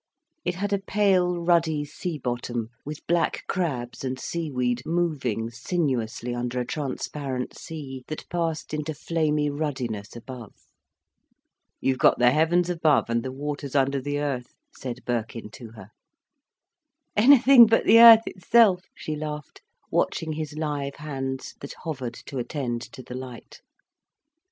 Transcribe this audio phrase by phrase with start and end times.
[0.43, 6.33] It had a pale ruddy sea bottom, with black crabs and sea weed moving sinuously
[6.33, 10.55] under a transparent sea, that passed into flamy ruddiness above.
[11.79, 15.91] "You've got the heavens above, and the waters under the earth," said Birkin to her.
[17.15, 19.61] "Anything but the earth itself," she laughed,
[19.91, 23.61] watching his live hands that hovered to attend to the light.